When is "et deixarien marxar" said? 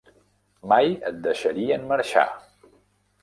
1.09-2.27